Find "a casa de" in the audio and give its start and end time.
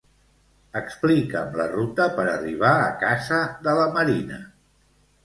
2.87-3.77